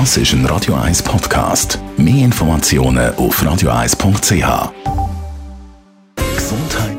Das 0.00 0.16
ist 0.16 0.32
ein 0.32 0.44
Radio 0.46 0.74
1 0.74 1.04
Podcast. 1.04 1.78
Mehr 1.96 2.24
Informationen 2.24 3.14
auf 3.14 3.40
radio1.ch. 3.40 4.72
Gesundheit. 6.34 6.98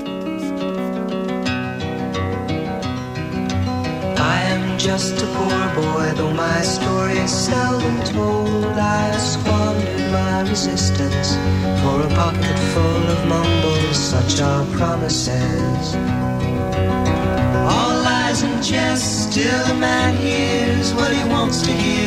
I 4.18 4.38
am 4.50 4.78
just 4.80 5.22
a 5.22 5.26
poor 5.36 5.68
boy, 5.76 6.14
though 6.16 6.32
my 6.32 6.62
story 6.64 7.18
is 7.18 7.32
seldom 7.32 8.00
told. 8.06 8.78
I 8.78 9.12
squandered 9.18 10.12
my 10.14 10.50
resistance 10.50 11.38
for 11.84 12.00
a 12.00 12.10
pocket 12.16 12.58
full 12.74 13.10
of 13.12 13.26
mumbles, 13.28 13.98
such 13.98 14.42
are 14.42 14.64
promises. 14.78 15.96
All 17.68 18.04
lies 18.04 18.42
and 18.42 18.64
jest, 18.64 19.34
still 19.34 19.68
the 19.68 19.76
man 19.76 20.16
hears 20.16 20.94
what 20.94 21.12
he 21.12 21.30
wants 21.30 21.62
to 21.64 21.72
hear 21.72 22.05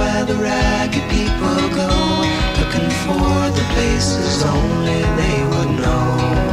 where 0.00 0.24
the 0.24 0.34
ragged 0.36 1.06
people 1.10 1.60
go, 1.80 1.90
looking 2.60 2.90
for 3.04 3.34
the 3.58 3.64
places 3.74 4.42
only 4.44 5.00
they 5.20 5.38
would 5.50 5.72
know. 5.82 6.49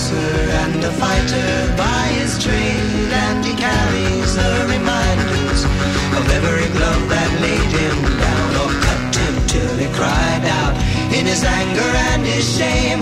Boxer 0.00 0.50
and 0.64 0.84
a 0.84 0.90
fighter 0.92 1.76
by 1.76 2.06
his 2.18 2.42
trade, 2.42 3.12
and 3.12 3.44
he 3.44 3.52
carries 3.54 4.34
the 4.34 4.66
reminders 4.68 5.64
of 6.16 6.24
every 6.36 6.68
glove 6.76 7.08
that 7.08 7.30
laid 7.44 7.70
him 7.80 7.98
down 8.24 8.50
or 8.62 8.70
cut 8.80 9.16
him 9.16 9.34
till 9.46 9.76
he 9.76 9.88
cried 9.94 10.44
out 10.60 10.74
in 11.12 11.26
his 11.26 11.44
anger 11.44 11.90
and 12.12 12.24
his 12.24 12.46
shame. 12.56 13.00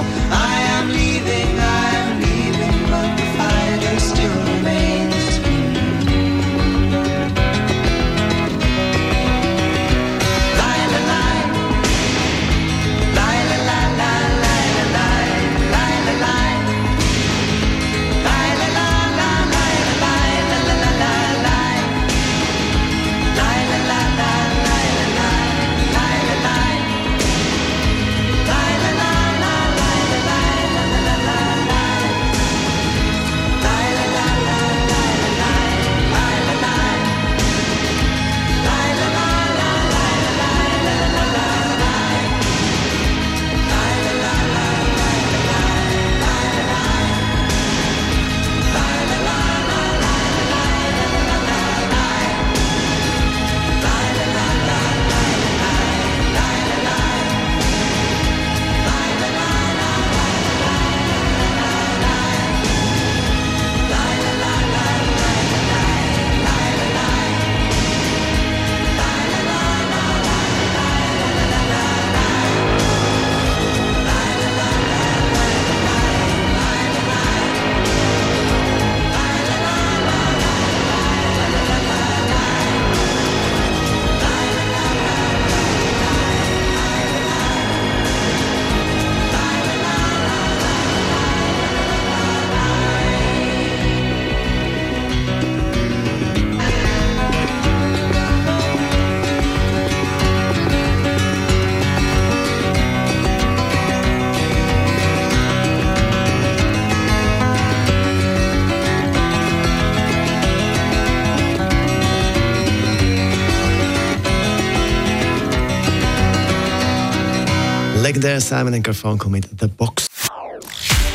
Legendär 118.02 118.40
Simon 118.40 118.80
Garfunkel 118.82 119.28
mit 119.28 119.48
The 119.60 119.66
Box. 119.66 120.06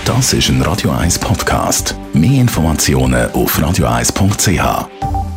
Das 0.06 0.34
ist 0.34 0.50
ein 0.50 0.62
Radio 0.62 0.92
1 0.92 1.18
Podcast. 1.18 1.96
Mehr 2.14 2.42
Informationen 2.42 3.32
auf 3.32 3.58
radio1.ch. 3.58 5.33